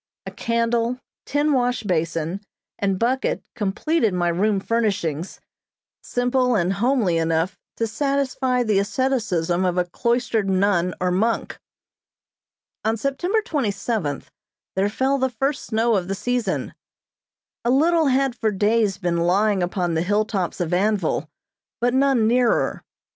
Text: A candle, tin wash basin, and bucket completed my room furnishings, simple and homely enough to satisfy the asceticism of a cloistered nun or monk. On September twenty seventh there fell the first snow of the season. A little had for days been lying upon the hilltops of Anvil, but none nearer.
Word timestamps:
A 0.25 0.31
candle, 0.31 0.99
tin 1.27 1.53
wash 1.53 1.83
basin, 1.83 2.41
and 2.79 2.97
bucket 2.97 3.43
completed 3.53 4.15
my 4.15 4.29
room 4.29 4.59
furnishings, 4.59 5.39
simple 6.01 6.55
and 6.55 6.73
homely 6.73 7.19
enough 7.19 7.55
to 7.77 7.85
satisfy 7.85 8.63
the 8.63 8.79
asceticism 8.79 9.63
of 9.63 9.77
a 9.77 9.85
cloistered 9.85 10.49
nun 10.49 10.95
or 10.99 11.11
monk. 11.11 11.59
On 12.83 12.97
September 12.97 13.43
twenty 13.43 13.69
seventh 13.69 14.31
there 14.75 14.89
fell 14.89 15.19
the 15.19 15.29
first 15.29 15.67
snow 15.67 15.95
of 15.95 16.07
the 16.07 16.15
season. 16.15 16.73
A 17.63 17.69
little 17.69 18.07
had 18.07 18.33
for 18.35 18.49
days 18.49 18.97
been 18.97 19.17
lying 19.17 19.61
upon 19.61 19.93
the 19.93 20.01
hilltops 20.01 20.59
of 20.59 20.73
Anvil, 20.73 21.29
but 21.79 21.93
none 21.93 22.27
nearer. 22.27 22.81